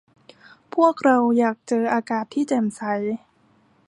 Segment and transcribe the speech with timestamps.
[0.73, 2.81] พวกเราอยากเจออากาศที่แจ่มใส